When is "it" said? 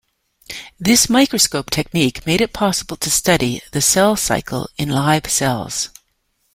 2.41-2.53